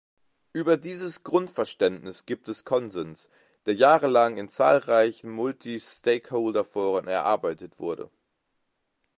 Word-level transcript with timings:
Über 0.51 0.77
dieses 0.77 1.21
Grundverständnis 1.23 2.25
gibt 2.25 2.47
es 2.49 2.65
Konsens, 2.65 3.29
der 3.67 3.75
jahrelang 3.75 4.37
in 4.37 4.49
zahlreichen 4.49 5.29
Multi-Stakeholder-Foren 5.29 7.05
erarbeitet 7.07 7.79
wurde. 7.79 8.09